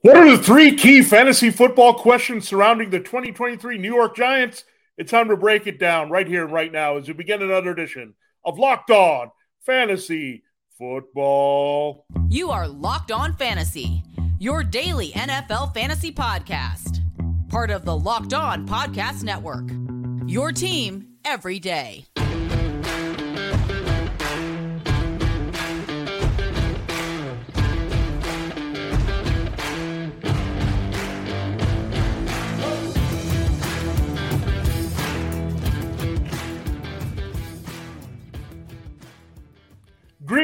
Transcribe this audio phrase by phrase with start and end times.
[0.00, 4.64] What are the three key fantasy football questions surrounding the 2023 New York Giants?
[4.96, 7.70] It's time to break it down right here and right now as we begin another
[7.70, 8.14] edition
[8.44, 9.32] of Locked On
[9.66, 10.44] Fantasy
[10.78, 12.06] Football.
[12.28, 14.04] You are Locked On Fantasy,
[14.38, 17.00] your daily NFL fantasy podcast.
[17.48, 19.68] Part of the Locked On Podcast Network.
[20.28, 22.07] Your team every day.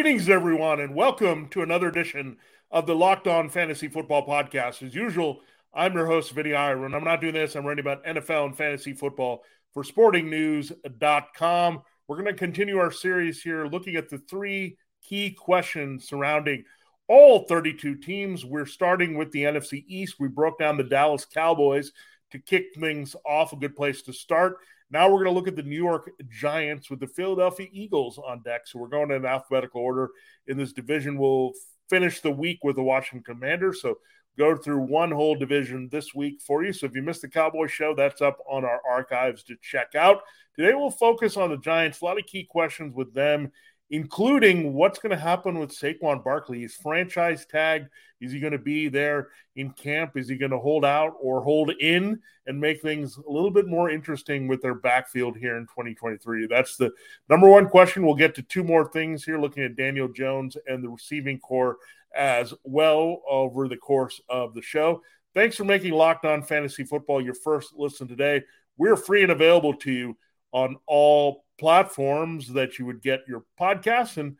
[0.04, 2.36] Greetings, everyone, and welcome to another edition
[2.70, 4.82] of the Locked On Fantasy Football Podcast.
[4.82, 5.40] As usual,
[5.72, 7.54] I'm your host, Vinnie and I'm not doing this.
[7.54, 11.82] I'm writing about NFL and fantasy football for sportingnews.com.
[12.06, 16.64] We're going to continue our series here looking at the three key questions surrounding
[17.08, 18.44] all 32 teams.
[18.44, 20.16] We're starting with the NFC East.
[20.20, 21.92] We broke down the Dallas Cowboys
[22.32, 24.58] to kick things off, a good place to start.
[24.90, 28.42] Now we're going to look at the New York Giants with the Philadelphia Eagles on
[28.42, 28.66] deck.
[28.66, 30.10] So we're going in alphabetical order
[30.46, 31.18] in this division.
[31.18, 31.52] We'll
[31.88, 33.82] finish the week with the Washington Commanders.
[33.82, 33.98] So
[34.38, 36.72] go through one whole division this week for you.
[36.72, 40.22] So if you missed the Cowboy show, that's up on our archives to check out.
[40.56, 42.00] Today we'll focus on the Giants.
[42.00, 43.50] A lot of key questions with them
[43.90, 46.60] including what's going to happen with Saquon Barkley.
[46.60, 47.88] He's franchise tagged.
[48.20, 50.16] Is he going to be there in camp?
[50.16, 53.66] Is he going to hold out or hold in and make things a little bit
[53.66, 56.46] more interesting with their backfield here in 2023?
[56.46, 56.90] That's the
[57.28, 58.04] number one question.
[58.04, 61.76] We'll get to two more things here, looking at Daniel Jones and the receiving corps
[62.16, 65.02] as well over the course of the show.
[65.34, 68.42] Thanks for making Locked On Fantasy Football your first listen today.
[68.78, 70.16] We're free and available to you
[70.54, 74.16] on all platforms that you would get your podcasts.
[74.16, 74.36] And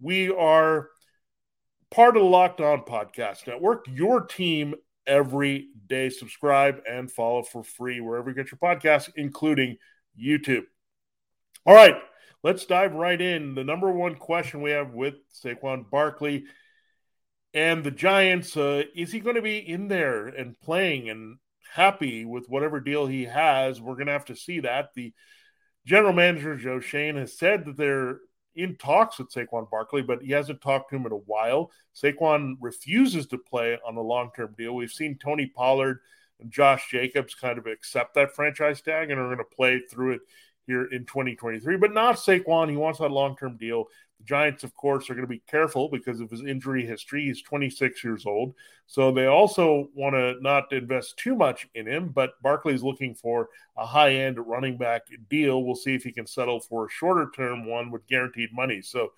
[0.00, 0.90] we are
[1.90, 4.74] part of the Locked On Podcast Network, your team
[5.06, 6.10] every day.
[6.10, 9.78] Subscribe and follow for free wherever you get your podcasts, including
[10.20, 10.64] YouTube.
[11.64, 11.96] All right,
[12.42, 13.54] let's dive right in.
[13.54, 16.44] The number one question we have with Saquon Barkley
[17.54, 21.38] and the Giants uh, is he going to be in there and playing and
[21.72, 23.80] happy with whatever deal he has?
[23.80, 24.90] We're going to have to see that.
[24.94, 25.14] The
[25.86, 28.18] General manager Joe Schoen has said that they're
[28.56, 31.70] in talks with Saquon Barkley, but he hasn't talked to him in a while.
[31.94, 34.74] Saquon refuses to play on a long term deal.
[34.74, 36.00] We've seen Tony Pollard
[36.40, 40.14] and Josh Jacobs kind of accept that franchise tag and are going to play through
[40.14, 40.20] it
[40.66, 42.70] here in 2023, but not Saquon.
[42.70, 43.84] He wants that long term deal.
[44.18, 47.24] The Giants, of course, are going to be careful because of his injury history.
[47.24, 48.54] He's 26 years old.
[48.86, 53.48] So they also want to not invest too much in him, but Barkley's looking for
[53.76, 55.62] a high end running back deal.
[55.62, 58.80] We'll see if he can settle for a shorter term one with guaranteed money.
[58.82, 59.12] So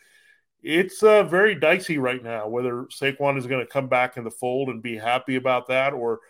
[0.62, 4.30] it's uh, very dicey right now whether Saquon is going to come back in the
[4.30, 6.20] fold and be happy about that or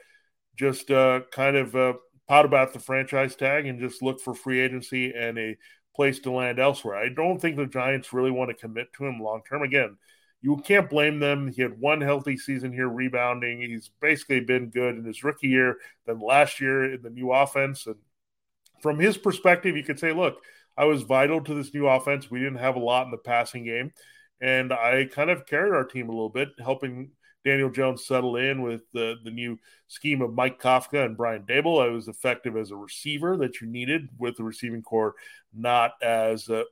[0.57, 1.95] just uh, kind of uh,
[2.29, 5.57] about the franchise tag and just look for free agency and a
[5.95, 6.97] place to land elsewhere.
[6.97, 9.63] I don't think the Giants really want to commit to him long term.
[9.63, 9.97] Again,
[10.41, 11.49] you can't blame them.
[11.49, 13.61] He had one healthy season here rebounding.
[13.61, 17.87] He's basically been good in his rookie year, then last year in the new offense.
[17.87, 17.97] And
[18.81, 20.37] from his perspective, you could say, look,
[20.77, 22.31] I was vital to this new offense.
[22.31, 23.93] We didn't have a lot in the passing game.
[24.41, 27.11] And I kind of carried our team a little bit, helping
[27.45, 31.83] Daniel Jones settle in with the, the new scheme of Mike Kafka and Brian Daboll.
[31.83, 35.15] I was effective as a receiver that you needed with the receiving corps
[35.55, 36.65] not as uh,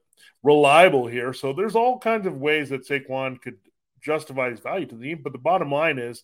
[0.42, 1.32] reliable here.
[1.32, 3.56] So there's all kinds of ways that Saquon could
[4.02, 5.20] justify his value to the team.
[5.22, 6.22] But the bottom line is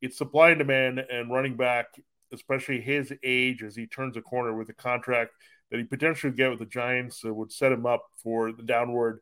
[0.00, 1.86] it's supply and demand and running back,
[2.32, 5.32] especially his age as he turns a corner with a contract
[5.70, 9.20] that he potentially get with the Giants uh, would set him up for the downward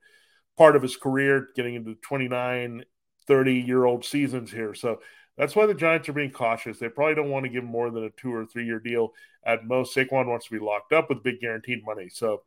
[0.56, 2.84] part of his career, getting into 29,
[3.26, 4.74] 30 year old seasons here.
[4.74, 5.00] So
[5.36, 6.78] that's why the Giants are being cautious.
[6.78, 9.12] They probably don't want to give more than a two or three year deal
[9.44, 9.94] at most.
[9.94, 12.08] Saquon wants to be locked up with big guaranteed money.
[12.08, 12.42] So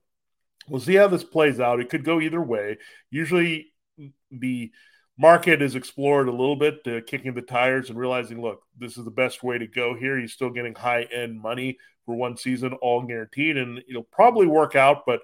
[0.67, 1.79] we'll see how this plays out.
[1.79, 2.77] It could go either way.
[3.11, 3.73] Usually,
[4.31, 4.71] the
[5.17, 9.05] market is explored a little bit, uh, kicking the tires and realizing, look, this is
[9.05, 10.17] the best way to go here.
[10.17, 14.75] He's still getting high end money for one season, all guaranteed, and it'll probably work
[14.75, 15.05] out.
[15.05, 15.21] But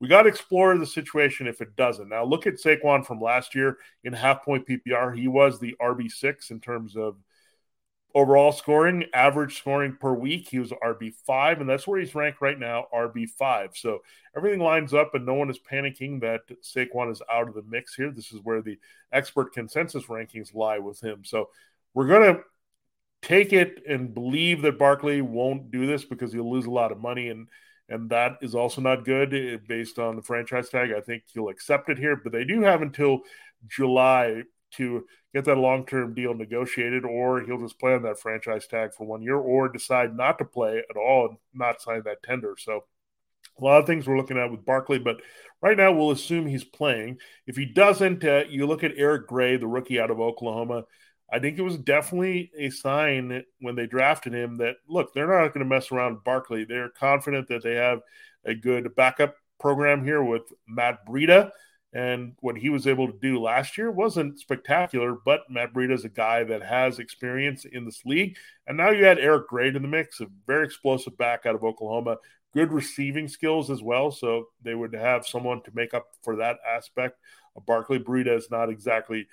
[0.00, 2.08] we got to explore the situation if it doesn't.
[2.08, 5.16] Now, look at Saquon from last year in half point PPR.
[5.16, 7.16] He was the RB6 in terms of
[8.14, 10.48] overall scoring, average scoring per week.
[10.48, 13.76] He was RB5, and that's where he's ranked right now, RB5.
[13.76, 14.00] So
[14.36, 17.94] everything lines up, and no one is panicking that Saquon is out of the mix
[17.94, 18.10] here.
[18.10, 18.78] This is where the
[19.12, 21.24] expert consensus rankings lie with him.
[21.24, 21.50] So
[21.92, 22.42] we're going to
[23.22, 27.00] take it and believe that Barkley won't do this because he'll lose a lot of
[27.00, 27.48] money and
[27.88, 30.90] and that is also not good eh, based on the franchise tag.
[30.96, 33.20] I think he'll accept it here, but they do have until
[33.66, 34.42] July
[34.72, 38.92] to get that long term deal negotiated, or he'll just play on that franchise tag
[38.94, 42.54] for one year, or decide not to play at all and not sign that tender.
[42.58, 42.84] So
[43.60, 45.20] a lot of things we're looking at with Barkley, but
[45.62, 47.18] right now we'll assume he's playing.
[47.46, 50.84] If he doesn't, uh, you look at Eric Gray, the rookie out of Oklahoma.
[51.30, 55.52] I think it was definitely a sign when they drafted him that look, they're not
[55.52, 56.64] going to mess around Barkley.
[56.64, 58.00] They're confident that they have
[58.44, 61.50] a good backup program here with Matt Breida.
[61.92, 66.04] And what he was able to do last year wasn't spectacular, but Matt Breida is
[66.04, 68.36] a guy that has experience in this league.
[68.66, 71.64] And now you had Eric Gray in the mix, a very explosive back out of
[71.64, 72.18] Oklahoma,
[72.52, 74.10] good receiving skills as well.
[74.10, 77.18] So they would have someone to make up for that aspect.
[77.66, 79.26] Barkley Breida is not exactly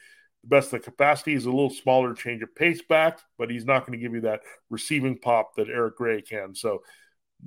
[0.45, 1.33] the best of the capacity.
[1.33, 4.21] He's a little smaller change of pace back, but he's not going to give you
[4.21, 6.53] that receiving pop that Eric Gray can.
[6.55, 6.83] So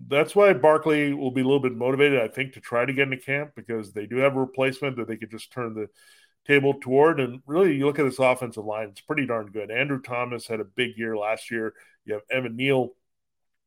[0.08, 3.04] that's why Barkley will be a little bit motivated, I think, to try to get
[3.04, 5.88] into camp because they do have a replacement that they could just turn the
[6.46, 7.20] table toward.
[7.20, 9.70] And really, you look at this offensive line, it's pretty darn good.
[9.70, 11.74] Andrew Thomas had a big year last year.
[12.04, 12.90] You have Evan Neal,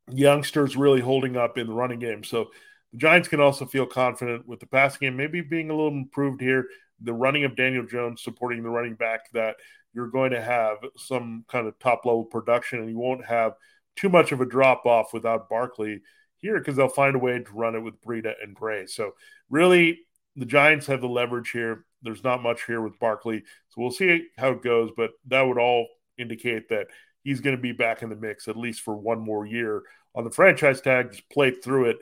[0.10, 2.24] youngsters really holding up in the running game.
[2.24, 2.52] So
[2.92, 6.42] the Giants can also feel confident with the passing game, maybe being a little improved
[6.42, 6.68] here.
[7.04, 9.56] The running of Daniel Jones supporting the running back that
[9.94, 13.54] you're going to have some kind of top level production and you won't have
[13.96, 16.02] too much of a drop off without Barkley
[16.38, 18.86] here because they'll find a way to run it with Breida and Gray.
[18.86, 19.12] So
[19.50, 20.00] really,
[20.36, 21.86] the Giants have the leverage here.
[22.02, 24.92] There's not much here with Barkley, so we'll see how it goes.
[24.96, 25.88] But that would all
[26.18, 26.88] indicate that
[27.24, 29.84] he's going to be back in the mix at least for one more year
[30.16, 31.12] on the franchise tag.
[31.12, 32.00] Just play through it.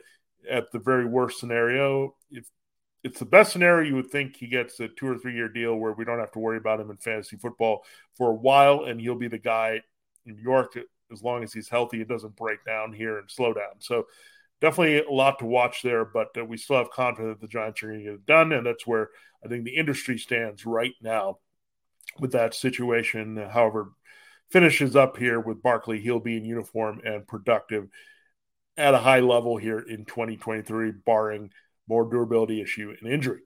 [0.50, 2.46] At the very worst scenario, if
[3.02, 5.76] it's the best scenario, you would think he gets a two or three year deal
[5.76, 9.00] where we don't have to worry about him in fantasy football for a while, and
[9.00, 9.80] he'll be the guy
[10.26, 10.76] in New York
[11.12, 13.80] as long as he's healthy, it doesn't break down here and slow down.
[13.80, 14.06] So
[14.60, 17.82] definitely a lot to watch there, but uh, we still have confidence that the Giants
[17.82, 19.10] are going to get it done, and that's where
[19.44, 21.38] I think the industry stands right now
[22.18, 23.36] with that situation.
[23.36, 23.92] However,
[24.50, 27.88] finishes up here with Barkley, he'll be in uniform and productive
[28.76, 31.50] at a high level here in 2023, barring
[31.90, 33.40] more durability issue and injury.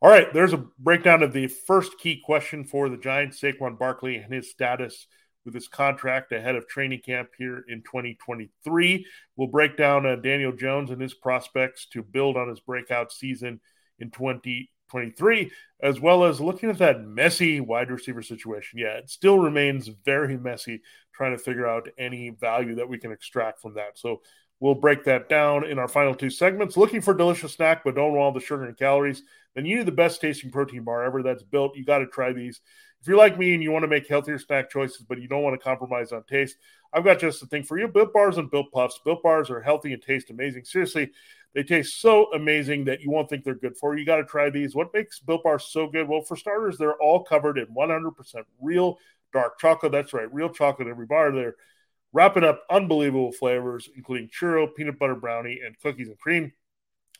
[0.00, 4.16] All right, there's a breakdown of the first key question for the Giants, Saquon Barkley
[4.16, 5.08] and his status
[5.44, 9.06] with his contract ahead of training camp here in 2023.
[9.34, 13.60] We'll break down uh, Daniel Jones and his prospects to build on his breakout season
[13.98, 15.50] in 2023,
[15.82, 18.78] as well as looking at that messy wide receiver situation.
[18.78, 20.82] Yeah, it still remains very messy
[21.14, 23.98] trying to figure out any value that we can extract from that.
[23.98, 24.20] So
[24.60, 26.76] we'll break that down in our final two segments.
[26.76, 29.22] Looking for a delicious snack, but don't want all the sugar and calories,
[29.54, 31.76] then you need the best tasting protein bar ever that's built.
[31.76, 32.60] You got to try these.
[33.00, 35.42] If you're like me and you want to make healthier snack choices, but you don't
[35.42, 36.56] want to compromise on taste,
[36.92, 37.86] I've got just the thing for you.
[37.86, 39.00] Built bars and built puffs.
[39.04, 40.64] Built bars are healthy and taste amazing.
[40.64, 41.10] Seriously,
[41.54, 44.00] they taste so amazing that you won't think they're good for you.
[44.00, 44.74] You got to try these.
[44.74, 46.08] What makes built bars so good?
[46.08, 48.12] Well, for starters, they're all covered in 100%
[48.60, 48.98] real
[49.32, 49.92] dark chocolate.
[49.92, 51.30] That's right, real chocolate every bar.
[51.30, 51.56] They're
[52.12, 56.52] wrapping up unbelievable flavors, including churro, peanut butter brownie, and cookies and cream.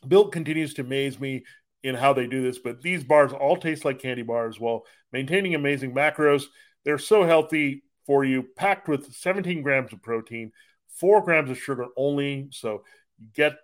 [0.07, 1.43] Built continues to amaze me
[1.83, 5.55] in how they do this, but these bars all taste like candy bars while maintaining
[5.55, 6.43] amazing macros.
[6.83, 10.51] They're so healthy for you, packed with 17 grams of protein,
[10.87, 12.47] four grams of sugar only.
[12.51, 12.83] So
[13.19, 13.57] you get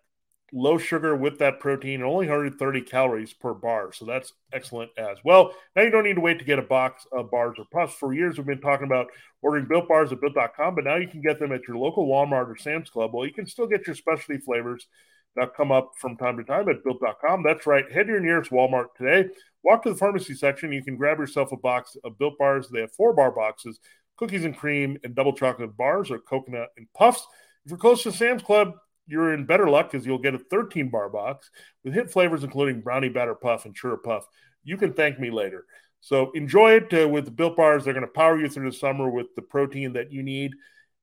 [0.53, 3.92] low sugar with that protein, only 130 calories per bar.
[3.94, 5.53] So that's excellent as well.
[5.75, 7.95] Now you don't need to wait to get a box of bars or puffs.
[7.95, 9.07] For years, we've been talking about
[9.42, 12.50] ordering built bars at built.com, but now you can get them at your local Walmart
[12.50, 13.12] or Sam's Club.
[13.13, 14.88] Well, you can still get your specialty flavors
[15.36, 17.43] that come up from time to time at built.com.
[17.43, 17.91] That's right.
[17.91, 19.29] Head to your nearest Walmart today.
[19.63, 20.72] Walk to the pharmacy section.
[20.72, 22.69] You can grab yourself a box of built bars.
[22.69, 23.79] They have four bar boxes,
[24.17, 27.27] cookies and cream, and double chocolate bars or coconut and puffs.
[27.65, 28.75] If you're close to Sam's Club,
[29.07, 31.50] you're in better luck because you'll get a 13 bar box
[31.83, 34.27] with hit flavors including brownie batter puff and churro puff.
[34.63, 35.65] You can thank me later.
[36.01, 37.83] So enjoy it uh, with the built bars.
[37.83, 40.53] They're going to power you through the summer with the protein that you need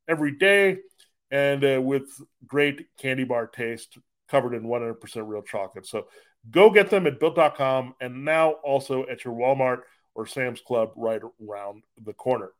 [0.08, 0.78] every day
[1.30, 2.04] and uh, with
[2.46, 5.86] great candy bar taste covered in 100% real chocolate.
[5.86, 6.06] So
[6.50, 9.80] go get them at built.com and now also at your Walmart
[10.14, 12.52] or Sam's Club right around the corner.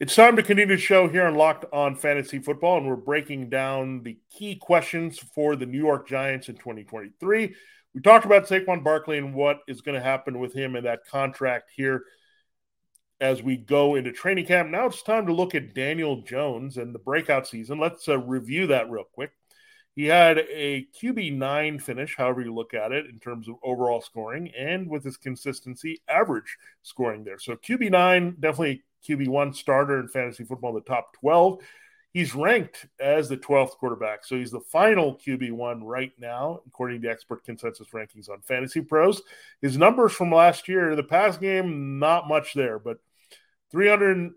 [0.00, 3.50] It's time to continue the show here on Locked On Fantasy Football, and we're breaking
[3.50, 7.54] down the key questions for the New York Giants in 2023.
[7.94, 11.04] We talked about Saquon Barkley and what is going to happen with him and that
[11.04, 12.04] contract here
[13.20, 14.70] as we go into training camp.
[14.70, 17.78] Now it's time to look at Daniel Jones and the breakout season.
[17.78, 19.32] Let's uh, review that real quick.
[19.94, 24.00] He had a QB nine finish, however you look at it, in terms of overall
[24.00, 27.38] scoring, and with his consistency, average scoring there.
[27.38, 31.60] So QB nine, definitely QB one starter in fantasy football, the top twelve.
[32.12, 34.24] He's ranked as the 12th quarterback.
[34.24, 39.22] So he's the final QB1 right now, according to expert consensus rankings on Fantasy Pros.
[39.62, 42.98] His numbers from last year, the past game, not much there, but
[43.70, 44.32] 300,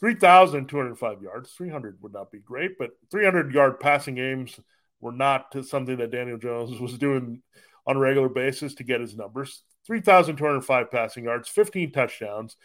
[0.00, 1.52] 3,205 yards.
[1.52, 4.58] 300 would not be great, but 300 yard passing games
[5.00, 7.42] were not something that Daniel Jones was doing
[7.86, 9.62] on a regular basis to get his numbers.
[9.86, 12.56] 3,205 passing yards, 15 touchdowns,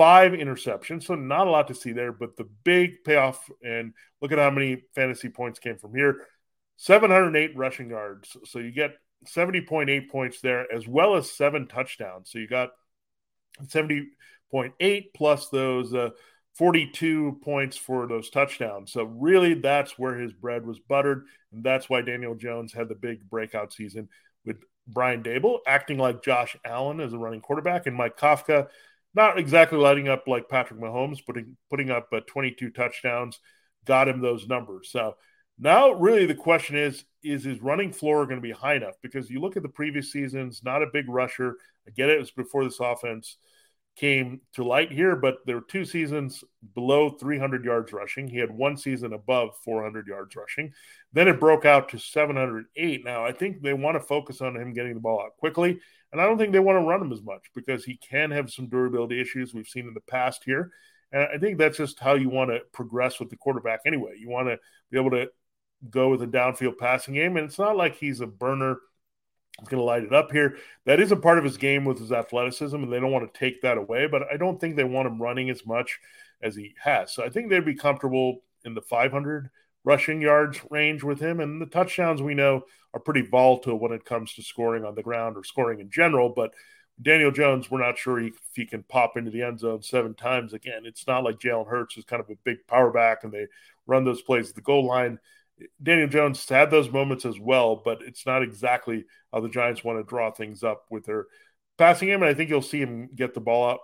[0.00, 1.04] five interceptions.
[1.04, 3.92] So not a lot to see there, but the big payoff, and
[4.22, 6.22] look at how many fantasy points came from here
[6.78, 8.34] 708 rushing yards.
[8.46, 8.92] So you get
[9.26, 12.30] 70.8 points there, as well as seven touchdowns.
[12.30, 12.70] So you got
[13.62, 15.92] 70.8 plus those.
[15.92, 16.10] Uh,
[16.54, 18.92] 42 points for those touchdowns.
[18.92, 22.96] So really that's where his bread was buttered and that's why Daniel Jones had the
[22.96, 24.08] big breakout season
[24.44, 28.68] with Brian Daboll acting like Josh Allen as a running quarterback, and Mike Kafka
[29.14, 33.38] not exactly lighting up like Patrick Mahomes, putting putting up uh, 22 touchdowns,
[33.84, 34.90] got him those numbers.
[34.90, 35.16] So
[35.58, 38.94] now, really, the question is: Is his running floor going to be high enough?
[39.02, 41.56] Because you look at the previous seasons, not a big rusher.
[41.86, 43.36] I get it; it was before this offense
[43.96, 46.42] came to light here, but there were two seasons
[46.74, 48.26] below 300 yards rushing.
[48.26, 50.72] He had one season above 400 yards rushing.
[51.12, 53.04] Then it broke out to 708.
[53.04, 55.80] Now, I think they want to focus on him getting the ball out quickly,
[56.12, 58.50] and I don't think they want to run him as much because he can have
[58.50, 60.70] some durability issues we've seen in the past here.
[61.12, 64.14] And I think that's just how you want to progress with the quarterback anyway.
[64.18, 64.58] You want to
[64.90, 65.28] be able to
[65.88, 68.78] go with a downfield passing game, and it's not like he's a burner–
[69.58, 70.56] He's going to light it up here.
[70.86, 73.38] That is a part of his game with his athleticism, and they don't want to
[73.38, 74.06] take that away.
[74.06, 75.98] But I don't think they want him running as much
[76.42, 77.12] as he has.
[77.12, 79.50] So I think they'd be comfortable in the 500
[79.84, 81.40] rushing yards range with him.
[81.40, 85.02] And the touchdowns we know are pretty volatile when it comes to scoring on the
[85.02, 86.28] ground or scoring in general.
[86.28, 86.52] But
[87.00, 90.52] Daniel Jones, we're not sure if he can pop into the end zone seven times
[90.52, 90.82] again.
[90.84, 93.46] It's not like Jalen Hurts is kind of a big power back and they
[93.86, 95.18] run those plays at the goal line.
[95.82, 99.98] Daniel Jones had those moments as well, but it's not exactly how the Giants want
[99.98, 101.26] to draw things up with their
[101.78, 102.22] passing game.
[102.22, 103.82] And I think you'll see him get the ball up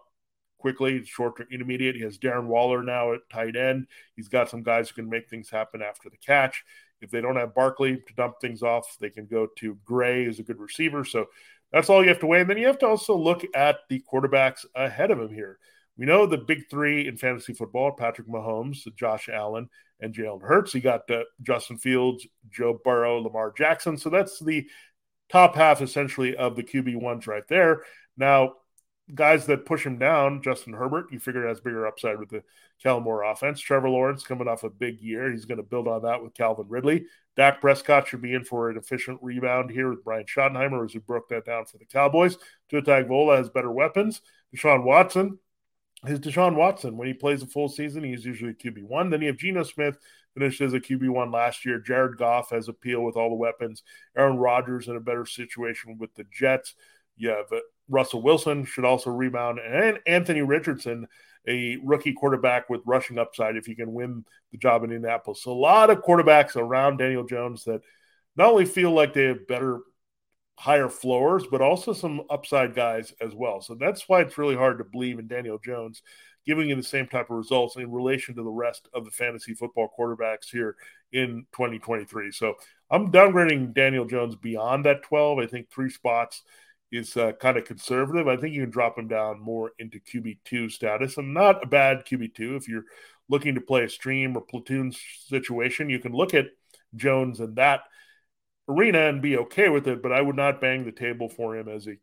[0.58, 1.96] quickly, short to intermediate.
[1.96, 3.86] He has Darren Waller now at tight end.
[4.14, 6.64] He's got some guys who can make things happen after the catch.
[7.00, 10.38] If they don't have Barkley to dump things off, they can go to Gray, who's
[10.38, 11.04] a good receiver.
[11.04, 11.26] So
[11.72, 12.40] that's all you have to weigh.
[12.40, 15.58] And then you have to also look at the quarterbacks ahead of him here.
[15.98, 19.68] We know the big three in fantasy football Patrick Mahomes, Josh Allen,
[20.00, 20.75] and Jalen Hurts.
[20.75, 23.96] You got uh, Justin Fields, Joe Burrow, Lamar Jackson.
[23.96, 24.66] So that's the
[25.30, 27.82] top half essentially of the QB ones right there.
[28.16, 28.54] Now,
[29.14, 32.42] guys that push him down, Justin Herbert, you figure has bigger upside with the
[32.84, 33.60] Moore offense.
[33.60, 35.30] Trevor Lawrence coming off a big year.
[35.30, 37.06] He's going to build on that with Calvin Ridley.
[37.36, 41.00] Dak Prescott should be in for an efficient rebound here with Brian Schottenheimer as we
[41.00, 42.36] broke that down for the Cowboys.
[42.68, 44.22] Tua Tagovailoa has better weapons.
[44.54, 45.38] Deshaun Watson
[46.06, 46.96] is Deshaun Watson.
[46.96, 49.10] When he plays a full season, he's usually QB1.
[49.10, 49.98] Then you have Geno Smith,
[50.34, 51.78] finished as a QB1 last year.
[51.78, 53.82] Jared Goff has appeal with all the weapons.
[54.16, 56.75] Aaron Rodgers in a better situation with the Jets.
[57.16, 59.59] You have uh, Russell Wilson, should also rebound.
[59.59, 61.07] And Anthony Richardson,
[61.47, 65.43] a rookie quarterback with rushing upside if he can win the job in Indianapolis.
[65.43, 67.83] So a lot of quarterbacks around Daniel Jones that
[68.37, 69.81] not only feel like they have better
[70.59, 73.61] higher floors, but also some upside guys as well.
[73.61, 76.02] So that's why it's really hard to believe in Daniel Jones
[76.47, 79.52] giving you the same type of results in relation to the rest of the fantasy
[79.52, 80.76] football quarterbacks here
[81.12, 82.31] in 2023.
[82.31, 82.55] So
[82.88, 85.40] I'm downgrading Daniel Jones beyond that 12.
[85.40, 86.43] I think three spots
[86.93, 88.28] is uh, kind of conservative.
[88.28, 92.05] I think you can drop him down more into QB2 status and not a bad
[92.07, 92.85] QB2 if you're
[93.28, 94.93] looking to play a stream or platoon
[95.26, 95.90] situation.
[95.90, 96.47] You can look at
[96.95, 97.81] Jones and that
[98.69, 101.69] arena and be okay with it, but I would not bang the table for him
[101.69, 101.97] as a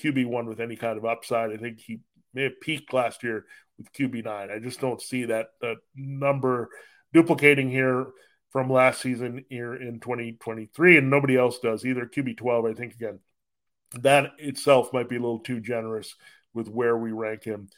[0.00, 1.52] QB one with any kind of upside.
[1.52, 2.00] I think he
[2.34, 3.46] may have peaked last year
[3.78, 4.50] with QB nine.
[4.50, 6.68] I just don't see that, that number
[7.12, 8.06] duplicating here
[8.50, 12.06] from last season here in 2023, and nobody else does either.
[12.06, 13.20] QB 12, I think again,
[13.92, 16.14] that itself might be a little too generous
[16.54, 17.68] with where we rank him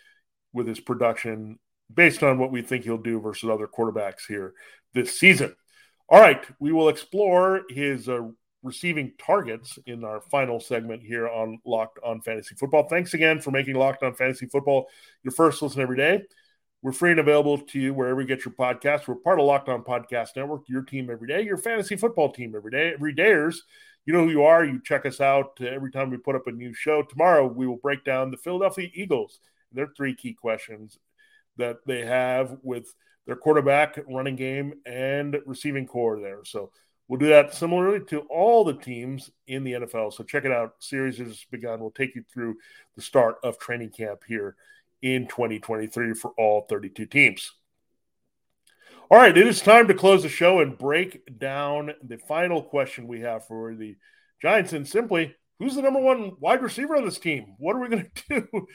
[0.53, 1.59] with his production
[1.93, 4.55] based on what we think he'll do versus other quarterbacks here
[4.95, 5.55] this season.
[6.09, 8.23] All right, we will explore his uh,
[8.63, 12.89] receiving targets in our final segment here on Locked on Fantasy Football.
[12.89, 14.89] Thanks again for making Locked on Fantasy Football
[15.23, 16.23] your first listen every day.
[16.83, 19.07] We're free and available to you wherever you get your podcast.
[19.07, 22.55] We're part of Locked On Podcast Network, your team every day, your fantasy football team
[22.57, 22.93] every day.
[22.95, 23.57] Every dayers,
[24.07, 24.65] you know who you are.
[24.65, 27.03] You check us out every time we put up a new show.
[27.03, 29.41] Tomorrow, we will break down the Philadelphia Eagles.
[29.73, 30.99] Their three key questions
[31.57, 32.93] that they have with–
[33.31, 36.41] their quarterback, running game, and receiving corps there.
[36.45, 36.73] So
[37.07, 40.13] we'll do that similarly to all the teams in the NFL.
[40.13, 40.75] So check it out.
[40.81, 41.81] Series has begun.
[41.81, 42.57] We'll take you through
[42.97, 44.57] the start of training camp here
[45.03, 47.53] in 2023 for all 32 teams.
[49.13, 53.09] All right, it is time to close the show and break down the final question
[53.09, 53.97] we have for the
[54.41, 54.73] Giants.
[54.73, 57.57] And simply, who's the number one wide receiver on this team?
[57.59, 58.67] What are we going to do?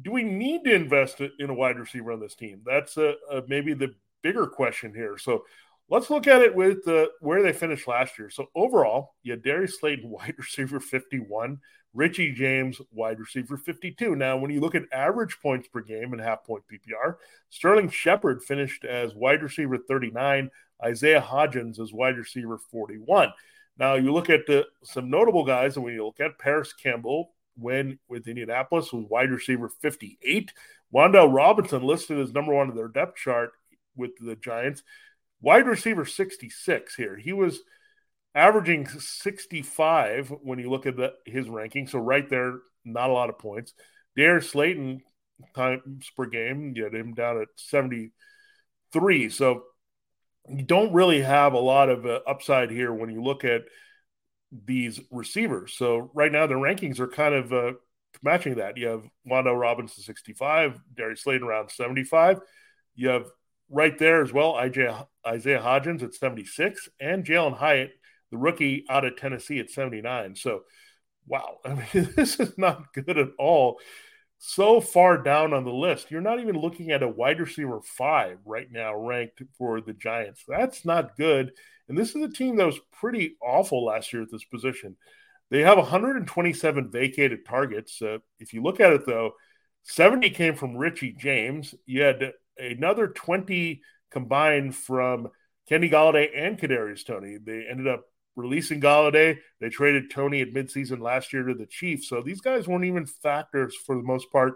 [0.00, 2.60] Do we need to invest in a wide receiver on this team?
[2.64, 5.18] That's a, a maybe the bigger question here.
[5.18, 5.42] So
[5.90, 8.30] let's look at it with the, where they finished last year.
[8.30, 11.58] So overall, you had Darius Slayton, wide receiver 51,
[11.94, 14.16] Richie James, wide receiver 52.
[14.16, 17.14] Now, when you look at average points per game and half point PPR,
[17.50, 20.50] Sterling Shepard finished as wide receiver 39,
[20.84, 23.32] Isaiah Hodgins as wide receiver 41.
[23.78, 27.30] Now, you look at the, some notable guys, and when you look at Parris Campbell,
[27.56, 30.52] when with Indianapolis was wide receiver 58.
[30.92, 33.52] Wan'Dale Robinson listed as number one in their depth chart
[33.96, 34.82] with the Giants.
[35.40, 37.16] Wide receiver 66 here.
[37.16, 37.60] He was
[38.34, 41.86] averaging 65 when you look at the, his ranking.
[41.86, 43.74] So right there, not a lot of points.
[44.16, 45.02] Darius Slayton
[45.54, 49.30] times per game, had him down at 73.
[49.30, 49.64] So
[50.48, 53.62] you don't really have a lot of uh, upside here when you look at
[54.52, 55.74] these receivers.
[55.76, 57.72] So right now the rankings are kind of uh,
[58.22, 58.76] matching that.
[58.76, 62.40] You have Wan'Dale Robinson 65, Darius Slayton around 75.
[62.94, 63.26] You have
[63.70, 67.90] right there as well Isaiah Hodgins at 76 and Jalin Hyatt
[68.34, 70.34] the rookie out of Tennessee at 79.
[70.34, 70.62] So,
[71.26, 73.78] wow, I mean, this is not good at all.
[74.38, 78.38] So far down on the list, you're not even looking at a wide receiver five
[78.44, 80.44] right now ranked for the Giants.
[80.46, 81.52] That's not good.
[81.88, 84.96] And this is a team that was pretty awful last year at this position.
[85.50, 88.02] They have 127 vacated targets.
[88.02, 89.32] Uh, if you look at it, though,
[89.84, 91.74] 70 came from Richie James.
[91.86, 95.28] You had another 20 combined from
[95.68, 97.38] Kenny Golladay and Kadarius Toney.
[97.42, 98.04] They ended up
[98.36, 99.38] releasing Golladay.
[99.60, 102.08] They traded Toney at midseason last year to the Chiefs.
[102.08, 104.54] So these guys weren't even factors for the most part.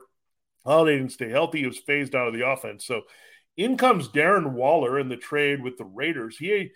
[0.66, 1.60] Golladay didn't stay healthy.
[1.60, 2.84] He was phased out of the offense.
[2.84, 3.02] So
[3.56, 6.36] in comes Darren Waller in the trade with the Raiders.
[6.38, 6.70] He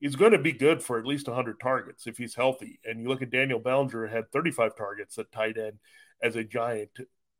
[0.00, 2.80] is going to be good for at least 100 targets if he's healthy.
[2.84, 5.78] And you look at Daniel Bellinger had 35 targets at tight end
[6.22, 6.90] as a giant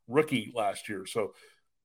[0.09, 1.07] rookie last year.
[1.07, 1.35] So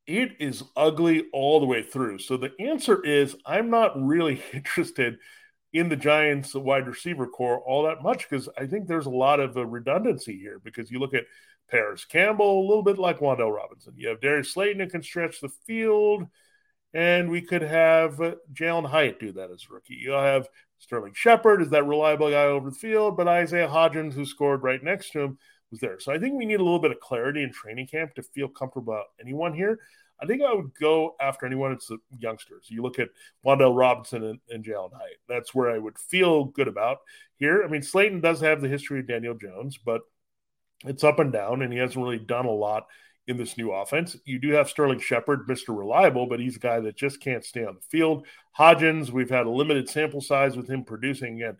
[0.08, 2.20] it is ugly all the way through.
[2.20, 5.18] So the answer is I'm not really interested–
[5.74, 9.40] in the Giants wide receiver corps all that much because I think there's a lot
[9.40, 11.26] of uh, redundancy here because you look at
[11.70, 13.94] Parris Campbell, a little bit like Wan'Dale Robinson.
[13.96, 16.26] You have Darius Slayton who can stretch the field,
[16.94, 20.00] and we could have uh, Jalin Hyatt do that as rookie.
[20.02, 20.48] You'll have
[20.80, 24.82] Sterling Shepard is that reliable guy over the field, but Isaiah Hodgins, who scored right
[24.82, 25.38] next to him,
[25.72, 26.00] was there.
[26.00, 28.48] So I think we need a little bit of clarity in training camp to feel
[28.48, 29.80] comfortable about anyone here.
[30.22, 31.72] I think I would go after anyone.
[31.72, 32.68] It's the youngsters.
[32.70, 33.10] You look at
[33.46, 35.20] Wan'Dale Robinson and, and Jalin Hyatt.
[35.28, 36.98] That's where I would feel good about
[37.38, 37.64] here.
[37.64, 40.02] I mean, Slayton does have the history of Daniel Jones, but
[40.86, 42.88] it's up and down, and he hasn't really done a lot
[43.28, 44.18] in this new offense.
[44.26, 45.78] You do have Sterling Shepard, Mr.
[45.78, 48.26] Reliable, but he's a guy that just can't stay on the field.
[48.58, 51.58] Hodgins, we've had a limited sample size with him producing again.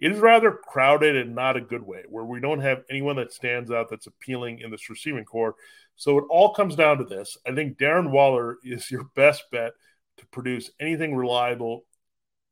[0.00, 3.32] It is rather crowded and not a good way, where we don't have anyone that
[3.32, 5.54] stands out that's appealing in this receiving corps.
[5.96, 7.36] So it all comes down to this.
[7.46, 9.72] I think Darren Waller is your best bet
[10.16, 11.84] to produce anything reliable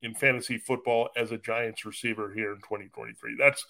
[0.02, 3.36] in fantasy football as a Giants receiver here in 2023.
[3.38, 3.64] That's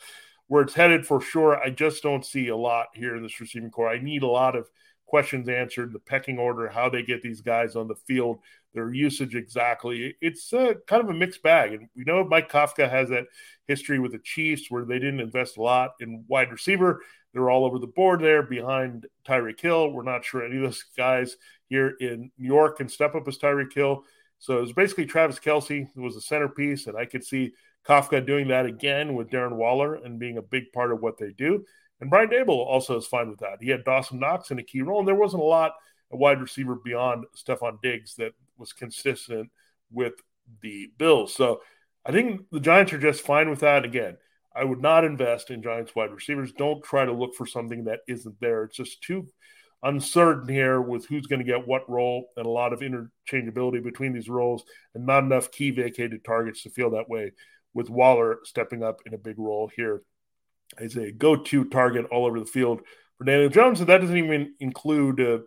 [0.48, 1.56] where it's headed for sure.
[1.58, 3.90] I just don't see a lot here in this receiving corps.
[3.90, 4.68] I need a lot of
[5.06, 8.40] questions answered, the pecking order, how they get these guys on the field,
[8.74, 10.16] their usage exactly.
[10.20, 11.72] It's uh, kind of a mixed bag.
[11.72, 13.26] And we know Mike Kafka has that
[13.66, 17.02] history with the Chiefs where they didn't invest a lot in wide receiver.
[17.32, 19.92] They're all over the board there behind Tyreek Hill.
[19.92, 21.36] We're not sure any of those guys
[21.68, 24.04] here in New York can step up as Tyreek Hill.
[24.38, 27.52] So it was basically Travis Kelce who was the centerpiece, and I could see
[27.86, 31.32] Kafka doing that again with Darren Waller and being a big part of what they
[31.36, 31.64] do.
[32.00, 33.58] And Brian Daboll also is fine with that.
[33.60, 35.72] He had Dawson Knox in a key role, and there wasn't a lot
[36.10, 39.50] of wide receiver beyond Stefon Diggs that was consistent
[39.90, 40.14] with
[40.62, 41.34] the Bills.
[41.34, 41.60] So
[42.04, 43.84] I think the Giants are just fine with that.
[43.84, 44.16] Again,
[44.54, 46.52] I would not invest in Giants wide receivers.
[46.52, 48.64] Don't try to look for something that isn't there.
[48.64, 49.28] It's just too
[49.82, 54.12] uncertain here with who's going to get what role and a lot of interchangeability between
[54.12, 57.32] these roles and not enough key vacated targets to feel that way
[57.74, 60.02] with Waller stepping up in a big role here
[60.78, 62.80] as a go-to target all over the field
[63.16, 63.78] for Daniel Jones.
[63.80, 65.38] And that doesn't even include uh,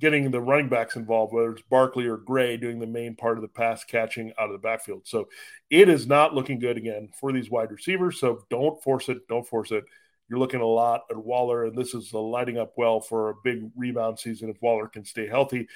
[0.00, 3.42] getting the running backs involved, whether it's Barkley or Gray doing the main part of
[3.42, 5.02] the pass catching out of the backfield.
[5.04, 5.28] So
[5.70, 8.18] it is not looking good again for these wide receivers.
[8.18, 9.26] So don't force it.
[9.28, 9.84] Don't force it.
[10.28, 13.70] You're looking a lot at Waller, and this is lighting up well for a big
[13.76, 14.48] rebound season.
[14.48, 15.68] If Waller can stay healthy,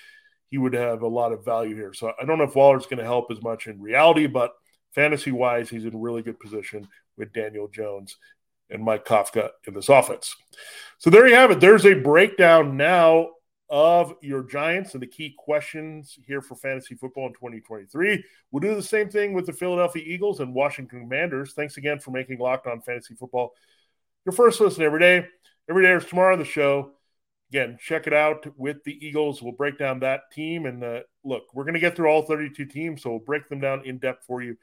[0.48, 1.92] he would have a lot of value here.
[1.92, 4.52] So I don't know if Waller's going to help as much in reality, but
[4.94, 8.16] fantasy wise, he's in really good position with Daniel Jones
[8.70, 10.34] and Mike Kafka in this offense.
[10.96, 11.60] So there you have it.
[11.60, 13.28] There's a breakdown now
[13.70, 18.24] of your Giants and the key questions here for fantasy football in 2023.
[18.50, 21.52] We'll do the same thing with the Philadelphia Eagles and Washington Commanders.
[21.52, 23.54] Thanks again for making Locked On Fantasy Football
[24.28, 25.26] your first listen every day.
[25.70, 26.92] Every day is tomorrow on the show.
[27.50, 29.42] Again, check it out with the Eagles.
[29.42, 30.66] We'll break down that team.
[30.66, 33.60] And uh, look, we're going to get through all 32 teams, so we'll break them
[33.60, 34.58] down in depth for you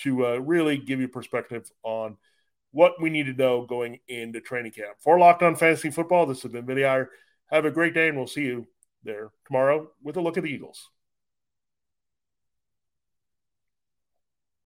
[0.00, 2.18] to uh, really give you perspective on
[2.72, 4.98] what we need to know going into training camp.
[4.98, 7.08] For Locked On Fantasy Football, this has been Vinnie Iyer.
[7.50, 8.66] Have a great day, and we'll see you
[9.04, 10.90] there tomorrow with a look at the Eagles.